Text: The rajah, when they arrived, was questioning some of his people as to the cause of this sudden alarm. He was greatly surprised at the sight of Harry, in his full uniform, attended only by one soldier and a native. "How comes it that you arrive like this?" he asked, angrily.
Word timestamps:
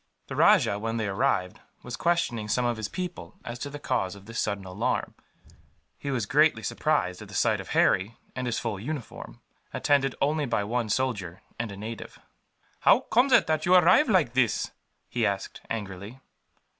The 0.29 0.35
rajah, 0.35 0.79
when 0.79 0.97
they 0.97 1.07
arrived, 1.07 1.59
was 1.83 1.95
questioning 1.95 2.47
some 2.47 2.65
of 2.65 2.77
his 2.77 2.89
people 2.89 3.35
as 3.45 3.59
to 3.59 3.69
the 3.69 3.77
cause 3.77 4.15
of 4.15 4.25
this 4.25 4.39
sudden 4.39 4.65
alarm. 4.65 5.13
He 5.95 6.09
was 6.09 6.25
greatly 6.25 6.63
surprised 6.63 7.21
at 7.21 7.27
the 7.27 7.35
sight 7.35 7.61
of 7.61 7.67
Harry, 7.67 8.17
in 8.35 8.47
his 8.47 8.57
full 8.57 8.79
uniform, 8.79 9.41
attended 9.71 10.15
only 10.19 10.47
by 10.47 10.63
one 10.63 10.89
soldier 10.89 11.43
and 11.59 11.71
a 11.71 11.77
native. 11.77 12.17
"How 12.79 13.01
comes 13.01 13.31
it 13.31 13.45
that 13.45 13.67
you 13.67 13.75
arrive 13.75 14.09
like 14.09 14.33
this?" 14.33 14.71
he 15.07 15.23
asked, 15.23 15.61
angrily. 15.69 16.19